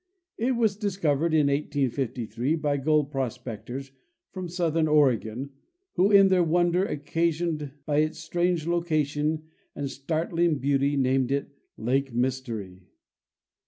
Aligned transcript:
It 0.39 0.53
was 0.53 0.77
discovered 0.77 1.31
in 1.31 1.45
1853 1.45 2.55
by 2.55 2.77
gold 2.77 3.11
pros 3.11 3.37
pectors 3.37 3.91
from 4.31 4.49
southern 4.49 4.87
Oregon, 4.87 5.51
who 5.93 6.09
in 6.09 6.29
their 6.29 6.43
wonder 6.43 6.83
occasioned 6.83 7.73
by 7.85 7.97
its 7.99 8.17
strange 8.17 8.65
location 8.65 9.43
and 9.75 9.91
startling 9.91 10.55
beauty 10.57 10.97
named 10.97 11.31
it' 11.31 11.51
Lake 11.91 12.15
Mystery." 12.15 12.87